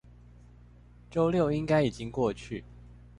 [1.11, 2.65] 週六應該已經過去